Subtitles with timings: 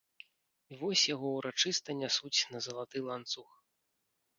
[0.71, 3.49] І вось яго ўрачыста нясуць на залаты ланцуг.